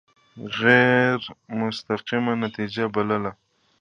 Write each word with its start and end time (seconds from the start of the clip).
غیر 0.59 1.19
مستقیمه 1.61 2.33
نتیجه 2.45 2.83
بلله. 2.93 3.31